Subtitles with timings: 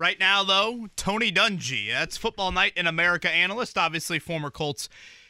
[0.00, 1.90] Right now, though, Tony Dungy.
[1.90, 4.88] That's Football Night in America analyst, obviously former Colts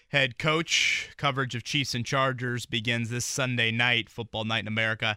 [0.09, 1.09] head coach.
[1.17, 5.17] Coverage of Chiefs and Chargers begins this Sunday night, Football Night in America.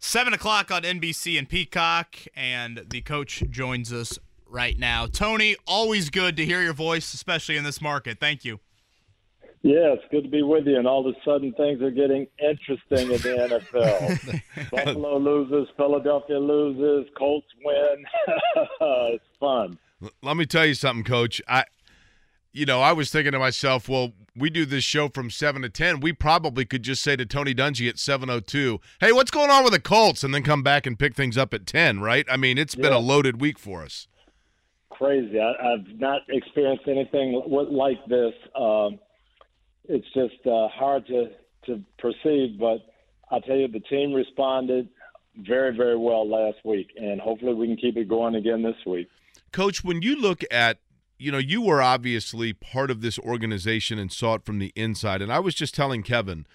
[0.00, 5.06] 7 o'clock on NBC and Peacock, and the coach joins us right now.
[5.06, 8.20] Tony, always good to hear your voice, especially in this market.
[8.20, 8.60] Thank you.
[9.62, 10.78] Yeah, it's good to be with you.
[10.78, 14.70] And all of a sudden, things are getting interesting in the NFL.
[14.70, 18.04] Buffalo loses, Philadelphia loses, Colts win.
[18.80, 19.78] it's fun.
[20.22, 21.42] Let me tell you something, Coach.
[21.46, 21.64] I,
[22.52, 25.68] you know, I was thinking to myself, well, we do this show from seven to
[25.68, 26.00] ten.
[26.00, 29.50] We probably could just say to Tony Dungy at seven oh two, "Hey, what's going
[29.50, 32.00] on with the Colts?" and then come back and pick things up at ten.
[32.00, 32.24] Right?
[32.30, 34.08] I mean, it's been a loaded week for us.
[34.90, 35.38] Crazy.
[35.38, 38.32] I, I've not experienced anything like this.
[38.54, 38.98] Um,
[39.90, 41.30] it's just uh, hard to
[41.66, 42.58] to perceive.
[42.58, 42.78] But
[43.30, 44.88] I'll tell you, the team responded
[45.36, 49.08] very very well last week, and hopefully we can keep it going again this week.
[49.52, 50.78] Coach, when you look at
[51.18, 55.20] you know, you were obviously part of this organization and saw it from the inside.
[55.20, 56.46] And I was just telling Kevin,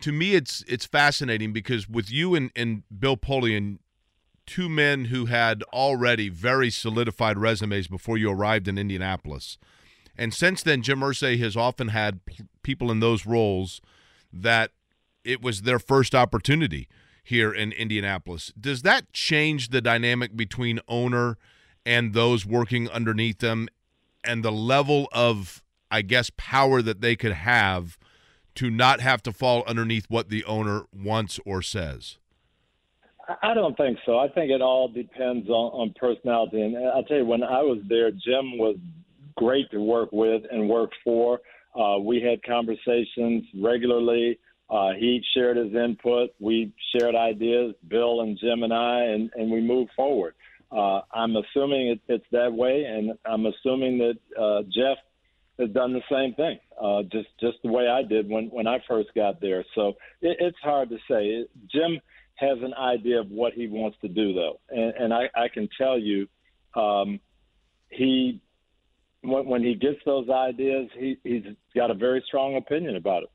[0.00, 3.78] to me, it's it's fascinating because with you and, and Bill Polian,
[4.46, 9.58] two men who had already very solidified resumes before you arrived in Indianapolis.
[10.16, 12.20] And since then, Jim Irsay has often had
[12.62, 13.80] people in those roles
[14.32, 14.70] that
[15.24, 16.88] it was their first opportunity
[17.22, 18.52] here in Indianapolis.
[18.58, 21.38] Does that change the dynamic between owner
[21.86, 23.68] and those working underneath them
[24.24, 27.98] and the level of, I guess, power that they could have
[28.56, 32.18] to not have to fall underneath what the owner wants or says?
[33.42, 34.18] I don't think so.
[34.18, 36.60] I think it all depends on, on personality.
[36.60, 38.76] And I'll tell you, when I was there, Jim was
[39.36, 41.40] great to work with and work for.
[41.74, 44.38] Uh, we had conversations regularly.
[44.68, 46.30] Uh, he shared his input.
[46.40, 50.34] We shared ideas, Bill and Jim and I, and, and we moved forward.
[50.70, 54.96] Uh, I'm assuming it, it's that way, and I'm assuming that uh, Jeff
[55.58, 58.78] has done the same thing, uh, just just the way I did when when I
[58.88, 59.64] first got there.
[59.74, 59.88] So
[60.22, 61.46] it, it's hard to say.
[61.70, 62.00] Jim
[62.36, 65.68] has an idea of what he wants to do, though, and, and I, I can
[65.76, 66.26] tell you,
[66.74, 67.20] um,
[67.90, 68.40] he
[69.22, 71.44] when, when he gets those ideas, he, he's
[71.74, 73.30] got a very strong opinion about it.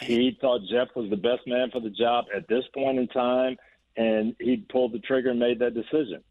[0.00, 3.56] He thought Jeff was the best man for the job at this point in time,
[3.96, 6.22] and he pulled the trigger and made that decision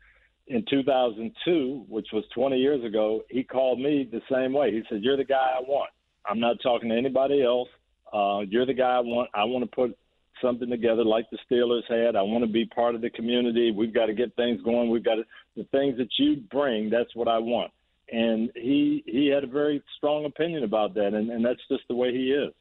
[0.48, 4.72] in 2002, which was 20 years ago, he called me the same way.
[4.72, 5.92] He said, "You're the guy I want.
[6.26, 7.70] I'm not talking to anybody else.
[8.12, 9.30] Uh, you're the guy I want.
[9.34, 9.98] I want to put
[10.42, 12.16] something together like the Steelers had.
[12.16, 13.72] I want to be part of the community.
[13.72, 14.90] We've got to get things going.
[14.90, 15.24] We've got to,
[15.56, 16.90] the things that you bring.
[16.90, 17.72] That's what I want."
[18.12, 21.96] And he he had a very strong opinion about that, and, and that's just the
[21.96, 22.54] way he is.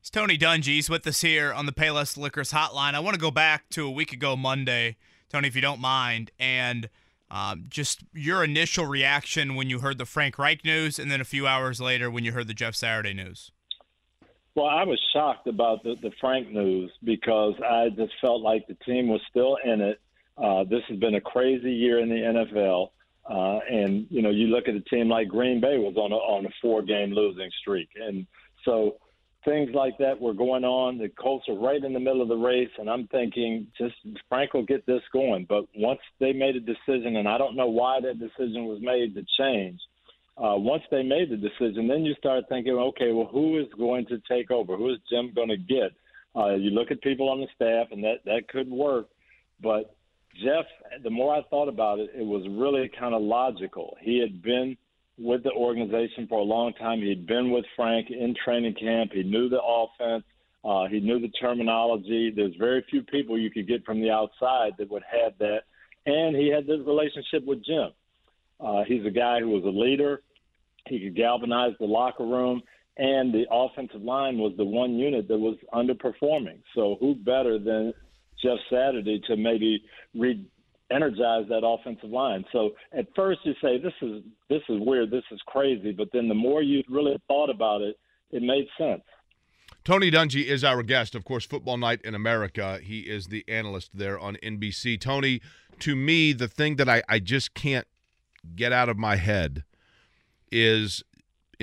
[0.00, 2.94] It's Tony Dungy's with us here on the Payless Liquors Hotline.
[2.94, 4.96] I want to go back to a week ago Monday
[5.34, 6.88] Tony, if you don't mind, and
[7.28, 11.24] um, just your initial reaction when you heard the Frank Reich news, and then a
[11.24, 13.50] few hours later when you heard the Jeff Saturday news.
[14.54, 18.76] Well, I was shocked about the, the Frank news because I just felt like the
[18.86, 20.00] team was still in it.
[20.38, 22.90] Uh, this has been a crazy year in the NFL.
[23.28, 26.16] Uh, and you know, you look at a team like Green Bay was on a
[26.16, 28.26] on a four game losing streak, and
[28.64, 28.96] so
[29.44, 30.98] things like that were going on.
[30.98, 33.94] The Colts are right in the middle of the race, and I'm thinking just
[34.28, 35.46] Frank will get this going.
[35.48, 39.14] But once they made a decision, and I don't know why that decision was made
[39.14, 39.80] to change.
[40.36, 44.04] Uh, once they made the decision, then you start thinking, okay, well, who is going
[44.06, 44.76] to take over?
[44.76, 45.92] Who is Jim going to get?
[46.34, 49.06] Uh, you look at people on the staff, and that that could work.
[49.62, 49.94] But
[50.42, 50.66] Jeff,
[51.02, 53.96] the more I thought about it, it was really kind of logical.
[54.00, 54.76] He had been
[55.18, 57.00] with the organization for a long time.
[57.00, 59.12] He'd been with Frank in training camp.
[59.12, 60.24] He knew the offense.
[60.64, 62.32] Uh, he knew the terminology.
[62.34, 65.60] There's very few people you could get from the outside that would have that.
[66.06, 67.90] And he had this relationship with Jim.
[68.58, 70.22] Uh, he's a guy who was a leader.
[70.88, 72.62] He could galvanize the locker room.
[72.96, 76.60] And the offensive line was the one unit that was underperforming.
[76.74, 77.92] So who better than
[78.44, 79.82] Jeff Saturday to maybe
[80.14, 80.44] re
[80.90, 82.44] energize that offensive line.
[82.52, 86.28] So at first you say this is this is weird, this is crazy, but then
[86.28, 87.98] the more you really thought about it,
[88.30, 89.02] it made sense.
[89.82, 92.78] Tony Dungy is our guest, of course, Football Night in America.
[92.82, 95.00] He is the analyst there on NBC.
[95.00, 95.40] Tony,
[95.80, 97.86] to me, the thing that I, I just can't
[98.54, 99.64] get out of my head
[100.50, 101.02] is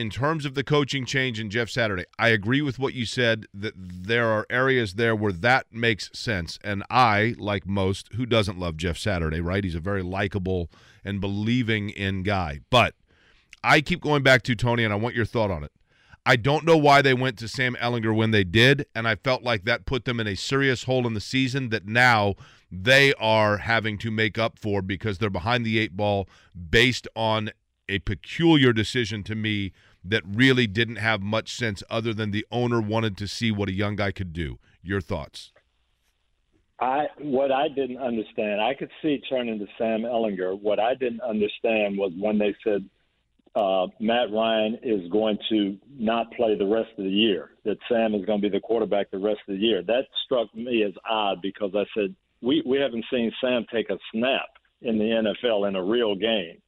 [0.02, 3.46] in terms of the coaching change in Jeff Saturday, I agree with what you said
[3.54, 6.58] that there are areas there where that makes sense.
[6.64, 9.64] And I, like most, who doesn't love Jeff Saturday, right?
[9.64, 10.72] He's a very likable
[11.06, 12.62] and believing in guy.
[12.72, 12.96] But
[13.64, 15.72] I keep going back to Tony, and I want your thought on it.
[16.26, 19.44] I don't know why they went to Sam Ehlinger when they did, and I felt
[19.44, 22.34] like that put them in a serious hole in the season that now
[22.72, 26.28] they are having to make up for because they're behind the eight ball
[26.72, 27.52] based on
[27.88, 32.82] a peculiar decision to me that really didn't have much sense other than the owner
[32.82, 34.60] wanted to see what a young guy could do.
[34.82, 35.52] Your thoughts?
[36.80, 40.60] I what I didn't understand, I could see turning to Sam Ehlinger.
[40.60, 42.90] What I didn't understand was when they said
[43.56, 48.16] uh, Matt Ryan is going to not play the rest of the year, that Sam
[48.16, 49.84] is going to be the quarterback the rest of the year.
[49.84, 53.98] That struck me as odd because I said we we haven't seen Sam take a
[54.12, 54.50] snap
[54.82, 56.62] in the NFL in a real game.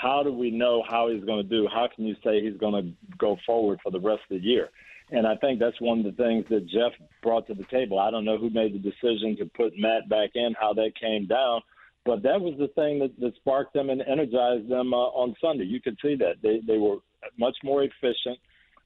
[0.00, 1.68] How do we know how he's going to do?
[1.72, 4.68] How can you say he's going to go forward for the rest of the year?
[5.10, 7.98] And I think that's one of the things that Jeff brought to the table.
[7.98, 11.26] I don't know who made the decision to put Matt back in, how that came
[11.26, 11.60] down,
[12.04, 15.64] but that was the thing that, that sparked them and energized them uh, on Sunday.
[15.64, 16.96] You could see that they they were
[17.38, 18.38] much more efficient,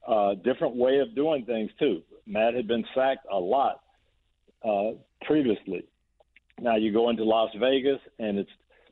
[0.07, 2.01] uh, different way of doing things too.
[2.25, 3.81] Matt had been sacked a lot
[4.63, 4.91] uh,
[5.25, 5.85] previously.
[6.59, 8.49] Now you go into Las Vegas and it's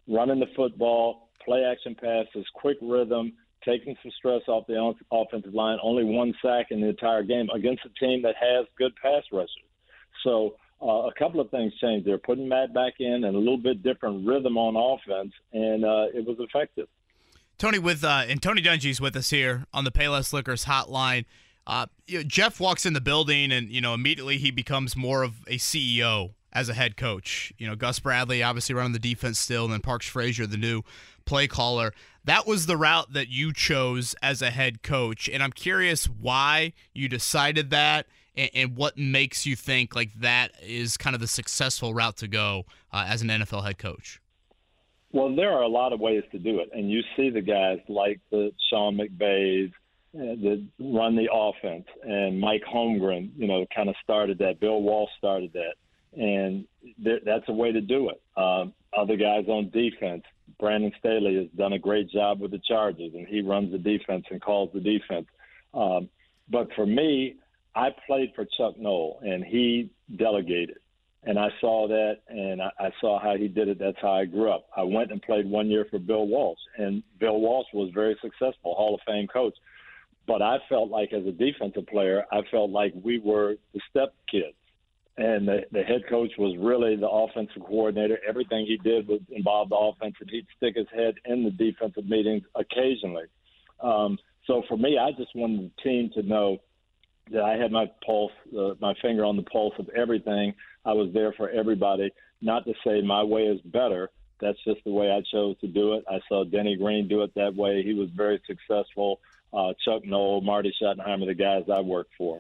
[0.08, 3.34] running the football, play action passes, quick rhythm,
[3.66, 5.80] taking some stress off the offensive line.
[5.82, 9.50] Only one sack in the entire game against a team that has good pass rushers.
[10.24, 12.06] So uh, a couple of things changed.
[12.06, 16.06] They're putting Matt back in and a little bit different rhythm on offense, and uh,
[16.14, 16.88] it was effective.
[17.58, 21.26] Tony with uh, and Tony Dungy's with us here on the Payless Liquors hotline.
[21.66, 25.24] Uh, you know, Jeff walks in the building, and you know immediately he becomes more
[25.24, 27.54] of a CEO as a head coach.
[27.58, 30.84] You know, Gus Bradley obviously running the defense still, and then Parks Frazier, the new
[31.26, 31.94] play caller.
[32.26, 36.74] That was the route that you chose as a head coach, and I'm curious why
[36.94, 41.28] you decided that, and, and what makes you think like that is kind of the
[41.28, 44.22] successful route to go uh, as an NFL head coach.
[45.12, 47.80] Well, there are a lot of ways to do it, and you see the guys
[47.88, 49.72] like the Sean McVays
[50.16, 54.60] uh, that run the offense, and Mike Holmgren, you know, kind of started that.
[54.60, 55.76] Bill Walsh started that
[56.14, 56.66] and
[57.04, 58.22] th- that's a way to do it.
[58.38, 60.24] Um, other guys on defense,
[60.60, 64.26] Brandon Staley has done a great job with the Chargers, and he runs the defense
[64.30, 65.28] and calls the defense.
[65.74, 66.10] Um,
[66.50, 67.36] but for me,
[67.76, 70.78] I played for Chuck Noll, and he delegated.
[71.24, 73.78] And I saw that, and I, I saw how he did it.
[73.78, 74.68] That's how I grew up.
[74.76, 78.74] I went and played one year for Bill Walsh, and Bill Walsh was very successful,
[78.74, 79.56] Hall of Fame coach.
[80.28, 84.14] But I felt like, as a defensive player, I felt like we were the step
[84.32, 84.56] kids
[85.20, 88.18] and the, the head coach was really the offensive coordinator.
[88.28, 92.06] Everything he did was involve the offense, and he'd stick his head in the defensive
[92.06, 93.26] meetings occasionally.
[93.82, 94.18] Um,
[94.48, 96.60] so for me, I just wanted the team to know
[97.34, 100.54] that I had my pulse, uh, my finger on the pulse of everything.
[100.86, 102.12] I was there for everybody.
[102.42, 104.10] Not to say my way is better.
[104.40, 106.06] That's just the way I chose to do it.
[106.10, 107.84] I saw Denny Green do it that way.
[107.84, 109.20] He was very successful.
[109.52, 112.40] Uh, Chuck Noll, Marty Schottenheimer, the guys I worked for.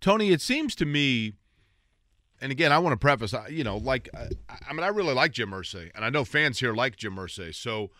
[0.00, 1.34] Tony, it seems to me
[2.40, 5.50] and again, I want to preface, you know, like, I mean, I really like Jim
[5.50, 7.54] Irsay, and I know fans here like Jim Irsay.
[7.54, 7.90] So,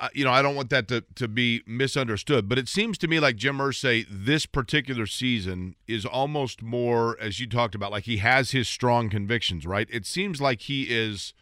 [0.00, 2.48] uh, you know, I don't want that to, to be misunderstood.
[2.48, 7.40] But it seems to me like Jim Irsay this particular season is almost more, as
[7.40, 9.88] you talked about, like he has his strong convictions, right?
[9.90, 11.34] It seems like he is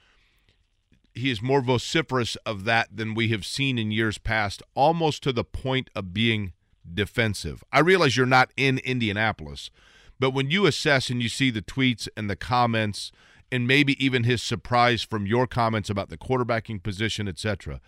[1.13, 5.33] he is more vociferous of that than we have seen in years past, almost to
[5.33, 6.53] the point of being
[6.93, 7.65] defensive.
[7.73, 9.71] I realize you're not in Indianapolis,
[10.19, 13.13] but when you assess and you see the tweets and the comments,
[13.53, 17.81] and maybe even his surprise from your comments about the quarterbacking position, etc.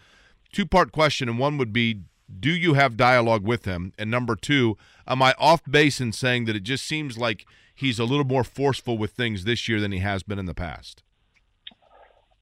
[0.53, 2.03] Two part question, and one would be
[2.41, 3.93] do you have dialogue with him?
[3.99, 7.99] And number two, am I off base in saying that it just seems like he's
[7.99, 11.03] a little more forceful with things this year than he has been in the past?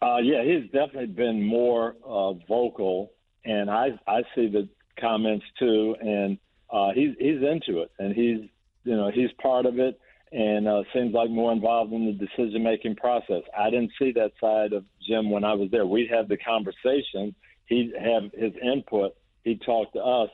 [0.02, 3.12] Uh, yeah, he's definitely been more uh, vocal,
[3.44, 4.68] and I I see the
[5.00, 6.38] comments too, and
[6.70, 8.48] uh, he's he's into it, and he's
[8.86, 10.00] you know he's part of it
[10.32, 13.42] and uh, seems like more involved in the decision making process.
[13.56, 15.86] I didn't see that side of Jim when I was there.
[15.86, 17.34] We'd have the conversation.
[17.66, 19.16] He'd have his input.
[19.44, 20.30] He'd talk to us.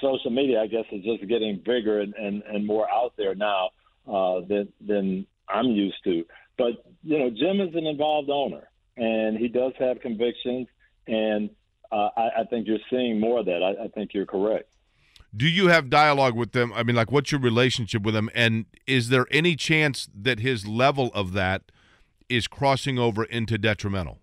[0.00, 3.70] Social media, I guess, is just getting bigger and, and, and more out there now
[4.06, 6.24] uh, than than I'm used to.
[6.58, 10.68] But you know, Jim is an involved owner, and he does have convictions,
[11.08, 11.50] and
[11.90, 13.62] uh, I, I think you're seeing more of that.
[13.62, 14.69] I, I think you're correct
[15.34, 16.72] do you have dialogue with them?
[16.72, 18.30] I mean, like, what's your relationship with them?
[18.34, 21.70] And is there any chance that his level of that
[22.28, 24.18] is crossing over into detrimental?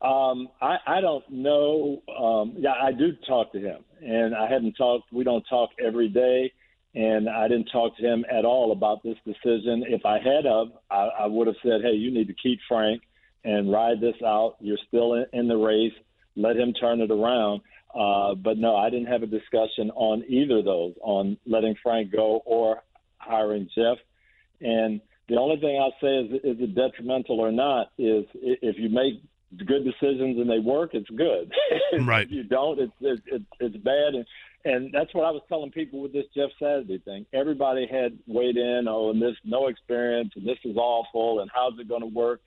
[0.00, 2.02] Um, I, I don't know.
[2.16, 5.12] Um, yeah, I do talk to him, and I hadn't talked.
[5.12, 6.52] We don't talk every day,
[6.94, 9.84] and I didn't talk to him at all about this decision.
[9.88, 13.02] If I had of, I, I would have said, "Hey, you need to keep Frank
[13.44, 14.54] and ride this out.
[14.60, 15.94] You're still in, in the race.
[16.36, 17.62] Let him turn it around."
[17.94, 22.12] Uh, but no, I didn't have a discussion on either of those, on letting Frank
[22.12, 22.82] go or
[23.16, 23.98] hiring Jeff.
[24.60, 28.88] And the only thing I'll say is, is it detrimental or not is if you
[28.88, 29.22] make
[29.66, 31.52] good decisions and they work, it's good.
[32.00, 32.26] Right.
[32.26, 34.14] if you don't, it's it's it's, it's bad.
[34.14, 34.26] And
[34.64, 37.24] and that's what I was telling people with this Jeff Saturday thing.
[37.32, 41.78] Everybody had weighed in, oh, and this no experience, and this is awful, and how's
[41.78, 42.42] it going to work?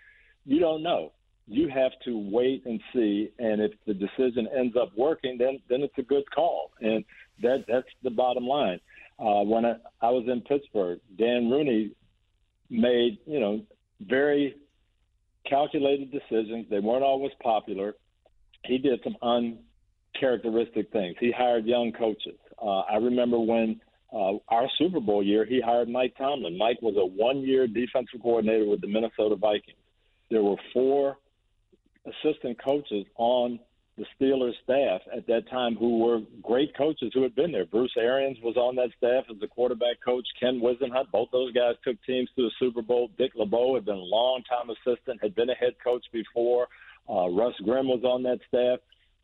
[0.46, 1.12] You don't know.
[1.48, 5.82] You have to wait and see, and if the decision ends up working, then then
[5.82, 7.04] it's a good call, and
[7.42, 8.80] that that's the bottom line.
[9.20, 11.92] Uh, when I, I was in Pittsburgh, Dan Rooney
[12.70, 13.62] made you know
[14.00, 14.56] very
[15.50, 16.68] calculated decisions.
[16.70, 17.96] They weren't always popular.
[18.66, 21.16] He did some uncharacteristic things.
[21.20, 22.38] He hired young coaches.
[22.62, 23.82] Uh, I remember when
[24.14, 26.58] uh, our Super Bowl year, he hired Mike Tomlin.
[26.58, 29.78] Mike was a one-year defensive coordinator with the Minnesota Vikings.
[30.30, 31.18] There were four
[32.06, 33.60] assistant coaches on
[33.98, 37.66] the Steelers staff at that time who were great coaches who had been there.
[37.66, 40.26] Bruce Arians was on that staff as the quarterback coach.
[40.40, 43.12] Ken Whisenhunt, both those guys took teams to the Super Bowl.
[43.18, 46.68] Dick LeBeau had been a long-time assistant, had been a head coach before.
[47.10, 48.80] Uh, Russ Grimm was on that staff.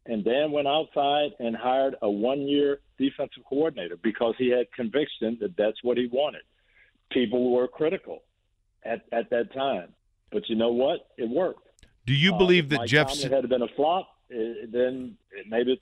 [0.06, 5.56] And Dan went outside and hired a one-year defensive coordinator because he had conviction that
[5.58, 6.44] that's what he wanted.
[7.12, 8.24] People were critical
[8.84, 9.90] at, at that time.
[10.32, 11.08] But you know what?
[11.18, 11.67] It worked.
[12.08, 13.14] Do you Uh, believe if that Mike Jeff?
[13.14, 15.16] Tomlin had been a flop, eh, then
[15.50, 15.80] maybe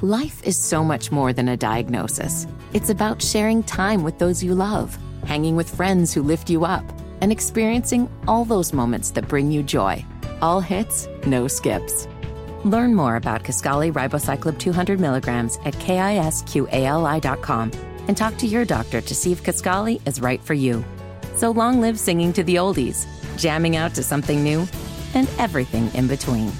[0.00, 2.46] Life is so much more than a diagnosis.
[2.72, 6.84] It's about sharing time with those you love, hanging with friends who lift you up,
[7.20, 10.04] and experiencing all those moments that bring you joy.
[10.42, 12.06] All hits, no skips.
[12.64, 17.70] Learn more about Kisqali Ribociclib 200 milligrams at kisqali.com
[18.06, 20.84] and talk to your doctor to see if Kisqali is right for you.
[21.34, 23.06] So long live singing to the oldies,
[23.38, 24.66] jamming out to something new,
[25.14, 26.52] and everything in between.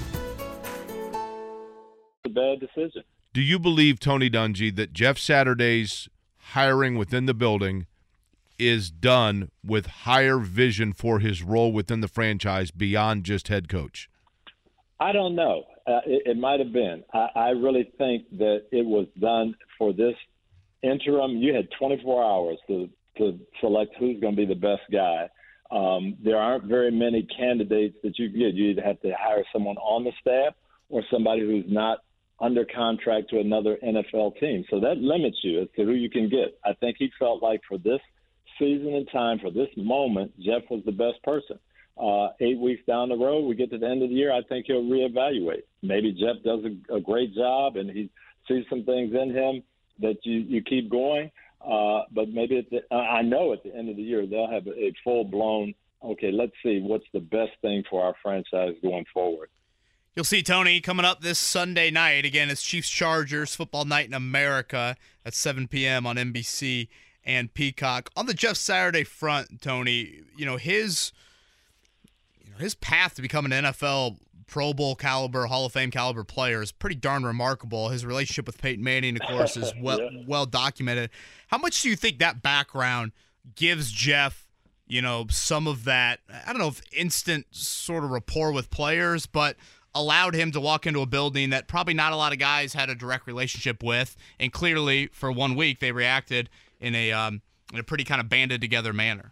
[2.25, 3.03] a bad decision.
[3.33, 7.85] Do you believe Tony Dungy that Jeff Saturday's hiring within the building
[8.57, 14.09] is done with higher vision for his role within the franchise beyond just head coach?
[14.99, 15.65] I don't know.
[15.85, 17.03] Uh, it, it might have been.
[17.13, 20.15] I, I really think that it was done for this
[20.81, 21.37] interim.
[21.37, 25.29] You had 24 hours to to select who's going to be the best guy.
[25.71, 28.53] Um, there aren't very many candidates that you get.
[28.53, 30.53] You either have to hire someone on the staff
[30.89, 31.99] or somebody who's not
[32.39, 34.65] under contract to another NFL team.
[34.69, 36.57] So that limits you as to who you can get.
[36.63, 38.01] I think he felt like for this
[38.59, 41.57] season and time, for this moment, Jeff was the best person.
[41.97, 44.41] Uh, eight weeks down the road, we get to the end of the year, I
[44.43, 45.63] think he'll reevaluate.
[45.81, 48.09] Maybe Jeff does a, a great job and he
[48.47, 49.63] sees some things in him
[50.01, 51.31] that you, you keep going.
[51.65, 54.67] Uh, but maybe at the, I know at the end of the year they'll have
[54.67, 55.73] a, full blown.
[56.03, 59.49] Okay, let's see what's the best thing for our franchise going forward.
[60.15, 62.23] You'll see Tony coming up this Sunday night.
[62.23, 64.95] Again, it's Chiefs Chargers football night in America
[65.25, 66.05] at 7 p.m.
[66.05, 66.87] on NBC
[67.25, 68.11] and Peacock.
[68.15, 71.11] On the Jeff Saturday front, Tony, you know his
[72.43, 76.23] you know, his path to become an NFL Pro Bowl caliber, Hall of Fame caliber
[76.23, 77.89] player is pretty darn remarkable.
[77.89, 80.23] His relationship with Peyton Manning, of course, is well Yeah.
[80.27, 81.09] well documented.
[81.47, 83.11] How much do you think that background
[83.55, 84.47] gives Jeff,
[84.87, 89.25] you know, some of that I don't know if instant sort of rapport with players,
[89.25, 89.55] but
[89.93, 92.89] allowed him to walk into a building that probably not a lot of guys had
[92.89, 96.49] a direct relationship with, and clearly for one week they reacted
[96.79, 97.41] in a um,
[97.73, 99.31] in a pretty kind of banded together manner.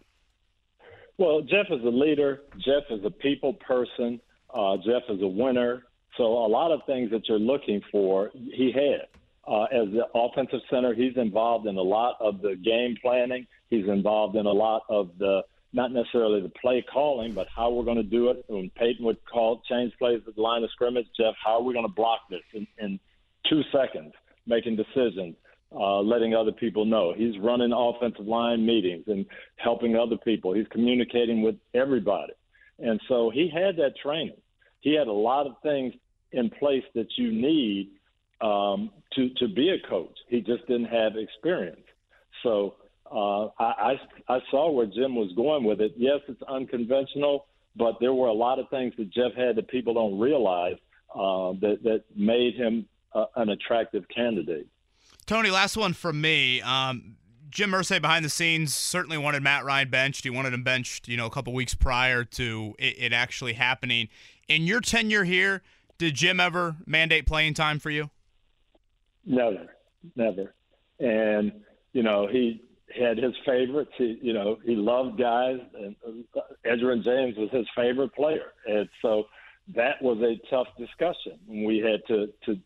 [1.18, 2.40] Well, Jeff is a leader.
[2.58, 4.20] Jeff is a people person.
[4.54, 5.84] Uh, Jeff is a winner.
[6.16, 9.08] So a lot of things that you're looking for, he had.
[9.46, 13.46] Uh, as the offensive center, he's involved in a lot of the game planning.
[13.68, 15.42] He's involved in a lot of the
[15.74, 18.44] not necessarily the play calling, but how we're going to do it.
[18.46, 21.74] When Peyton would call change plays at the line of scrimmage, Jeff, how are we
[21.74, 23.00] going to block this in, in
[23.50, 24.12] two seconds?
[24.46, 25.34] Making decisions,
[25.72, 27.12] uh, letting other people know.
[27.16, 30.54] He's running offensive line meetings and helping other people.
[30.54, 32.34] He's communicating with everybody,
[32.78, 34.36] and so he had that training.
[34.84, 35.94] He had a lot of things
[36.32, 37.92] in place that you need
[38.42, 40.16] um, to to be a coach.
[40.28, 41.86] He just didn't have experience.
[42.42, 42.74] So
[43.10, 43.96] uh, I,
[44.28, 45.94] I I saw where Jim was going with it.
[45.96, 49.94] Yes, it's unconventional, but there were a lot of things that Jeff had that people
[49.94, 50.76] don't realize
[51.14, 54.66] uh, that that made him uh, an attractive candidate.
[55.24, 56.60] Tony, last one from me.
[56.60, 57.16] Um,
[57.48, 60.24] Jim Irsay behind the scenes certainly wanted Matt Ryan benched.
[60.24, 64.08] He wanted him benched, you know, a couple weeks prior to it, it actually happening.
[64.48, 65.62] In your tenure here,
[65.98, 68.10] did Jim ever mandate playing time for you?
[69.24, 69.74] Never,
[70.16, 70.54] never.
[71.00, 71.52] And
[71.92, 72.62] you know, he
[72.96, 73.92] had his favorites.
[73.96, 78.88] He, you know, he loved guys, and uh, Edgerrin James was his favorite player, and
[79.00, 79.24] so
[79.74, 81.38] that was a tough discussion.
[81.48, 82.60] We had to to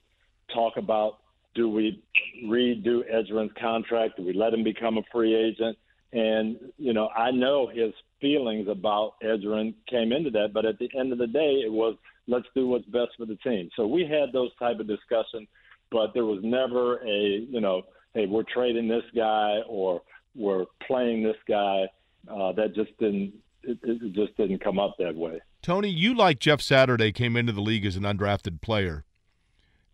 [0.52, 1.18] talk about
[1.54, 2.02] do we
[2.44, 4.16] redo Edgerrin's contract?
[4.16, 5.76] Do we let him become a free agent?
[6.12, 10.90] And you know, I know his feelings about Edgerrin came into that, but at the
[10.98, 11.96] end of the day, it was
[12.26, 13.70] let's do what's best for the team.
[13.76, 15.48] So we had those type of discussions,
[15.90, 17.82] but there was never a you know,
[18.14, 20.02] hey, we're trading this guy or
[20.34, 21.84] we're playing this guy.
[22.28, 23.32] Uh, that just didn't
[23.62, 25.40] it, it just didn't come up that way.
[25.62, 29.04] Tony, you like Jeff Saturday came into the league as an undrafted player.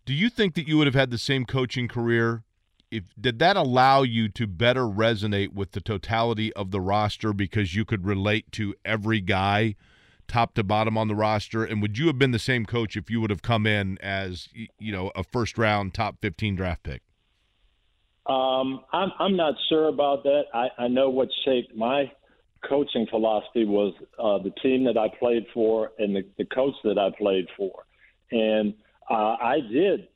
[0.05, 2.43] Do you think that you would have had the same coaching career?
[2.91, 7.75] If did that allow you to better resonate with the totality of the roster because
[7.75, 9.75] you could relate to every guy
[10.27, 13.09] top to bottom on the roster and would you have been the same coach if
[13.09, 14.49] you would have come in as
[14.79, 17.01] you know a first round top 15 draft pick?
[18.27, 20.43] Um, I'm I'm not sure about that.
[20.53, 22.11] I, I know what shaped my
[22.67, 26.97] coaching philosophy was uh, the team that I played for and the, the coach that
[26.97, 27.83] I played for,
[28.31, 28.73] and
[29.09, 30.07] uh, I did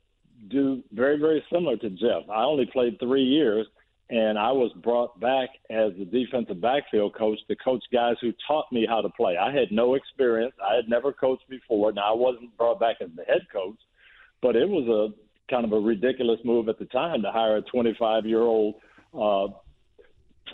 [0.48, 2.28] do very very similar to Jeff.
[2.30, 3.66] I only played three years,
[4.10, 8.66] and I was brought back as the defensive backfield coach to coach guys who taught
[8.72, 9.36] me how to play.
[9.36, 10.54] I had no experience.
[10.62, 11.92] I had never coached before.
[11.92, 13.78] Now I wasn't brought back as the head coach,
[14.42, 17.62] but it was a kind of a ridiculous move at the time to hire a
[17.62, 18.76] 25 year old
[19.18, 19.48] uh,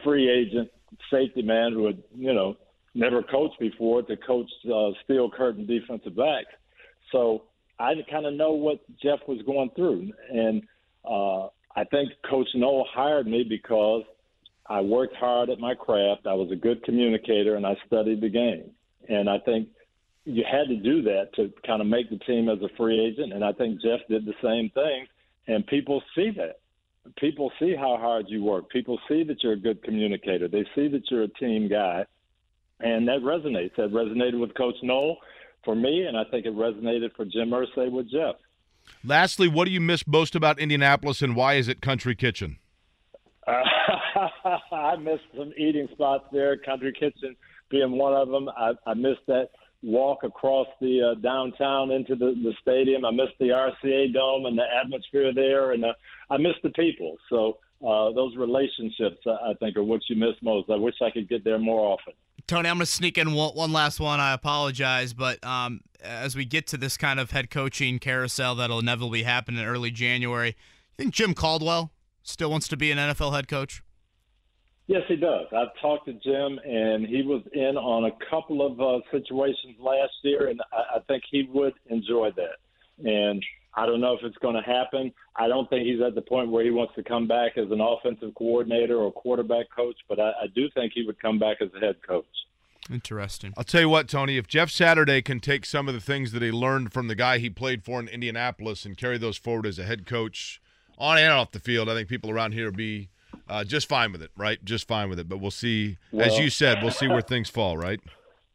[0.03, 0.71] free agent
[1.11, 2.57] safety man who had, you know,
[2.95, 6.49] never coached before to coach uh, steel curtain defensive backs.
[7.13, 7.45] So
[7.79, 10.11] I kind of know what Jeff was going through.
[10.31, 10.63] And
[11.05, 14.03] uh, I think Coach Noll hired me because
[14.69, 16.27] I worked hard at my craft.
[16.27, 18.71] I was a good communicator and I studied the game.
[19.09, 19.69] And I think
[20.25, 23.33] you had to do that to kind of make the team as a free agent.
[23.33, 25.07] And I think Jeff did the same thing.
[25.47, 26.59] And people see that.
[27.19, 28.69] People see how hard you work.
[28.71, 30.49] People see that you're a good communicator.
[30.49, 32.05] They see that you're a team guy.
[32.81, 33.77] And that resonates.
[33.77, 35.19] That resonated with Coach Noll
[35.67, 38.37] for me, and I think it resonated for Jim Irsay with Jeff.
[39.05, 42.57] Lastly, what do you miss most about Indianapolis, and why is it Country Kitchen?
[43.47, 43.53] Uh,
[44.73, 46.57] I miss some eating spots there.
[46.57, 47.37] Country Kitchen
[47.69, 48.49] being one of them.
[48.49, 49.51] I, I miss that
[49.83, 53.05] walk across the uh, downtown into the, the stadium.
[53.05, 55.93] I miss the RCA Dome and the atmosphere there, and uh,
[56.31, 57.17] I miss the people.
[57.29, 60.71] So uh, those relationships, I think, are what you miss most.
[60.71, 62.15] I wish I could get there more often.
[62.47, 64.21] Tony, I'm going to sneak in one, one, last one.
[64.21, 68.79] I apologize, but um, as we get to this kind of head coaching carousel that'll
[68.79, 70.55] inevitably happen in early January, you
[70.97, 71.91] think Jim Caldwell
[72.23, 73.83] still wants to be an NFL head coach?
[74.87, 75.47] Yes, he does.
[75.53, 80.13] I've talked to Jim, and he was in on a couple of uh, situations last
[80.23, 82.59] year, and I, I think he would enjoy that.
[83.05, 83.43] And
[83.77, 85.13] I don't know if it's going to happen.
[85.37, 87.81] I don't think he's at the point where he wants to come back as an
[87.81, 91.69] offensive coordinator or quarterback coach, but I, I do think he would come back as
[91.77, 92.25] a head coach.
[92.91, 93.53] Interesting.
[93.57, 96.41] I'll tell you what, Tony, if Jeff Saturday can take some of the things that
[96.41, 99.79] he learned from the guy he played for in Indianapolis and carry those forward as
[99.79, 100.61] a head coach
[100.99, 103.09] on and off the field, I think people around here will be
[103.49, 104.65] uh, just fine with it, right?
[104.65, 105.29] Just fine with it.
[105.29, 105.99] But we'll see.
[106.13, 108.01] Well, as you said, we'll see where things fall, right?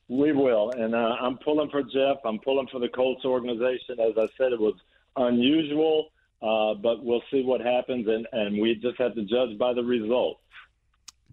[0.07, 0.71] We will.
[0.71, 2.17] And uh, I'm pulling for Jeff.
[2.25, 3.99] I'm pulling for the Colts organization.
[3.99, 4.73] As I said, it was
[5.15, 6.07] unusual,
[6.41, 8.07] uh, but we'll see what happens.
[8.07, 10.39] And, and we just have to judge by the results.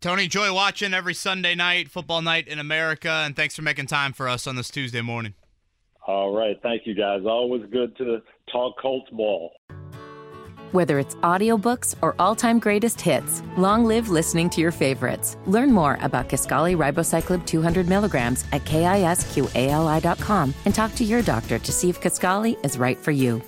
[0.01, 3.11] Tony, enjoy watching every Sunday night, football night in America.
[3.11, 5.35] And thanks for making time for us on this Tuesday morning.
[6.07, 6.59] All right.
[6.63, 7.23] Thank you, guys.
[7.27, 9.53] Always good to talk Colts ball.
[10.73, 15.37] Whether it's audiobooks or all-time greatest hits, long live listening to your favorites.
[15.47, 21.73] Learn more about Kisqali Ribociclib 200 milligrams at kisqali.com and talk to your doctor to
[21.73, 23.43] see if Kisqali is right for you.